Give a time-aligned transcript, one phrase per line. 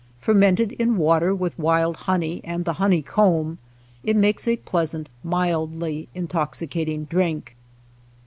[0.19, 3.59] Fermented in water with wild honey and the honeycomb,
[4.03, 7.55] it makes a pleasant, mildly intoxicating drink.